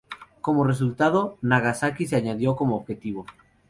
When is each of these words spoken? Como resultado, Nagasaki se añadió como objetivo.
Como 0.41 0.63
resultado, 0.63 1.37
Nagasaki 1.43 2.07
se 2.07 2.15
añadió 2.15 2.55
como 2.55 2.75
objetivo. 2.75 3.27